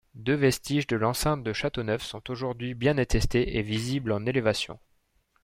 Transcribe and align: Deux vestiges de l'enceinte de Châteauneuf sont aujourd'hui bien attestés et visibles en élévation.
Deux 0.15 0.33
vestiges 0.33 0.87
de 0.87 0.95
l'enceinte 0.95 1.43
de 1.43 1.53
Châteauneuf 1.53 2.01
sont 2.01 2.27
aujourd'hui 2.31 2.73
bien 2.73 2.97
attestés 2.97 3.57
et 3.57 3.61
visibles 3.61 4.13
en 4.13 4.25
élévation. 4.25 4.79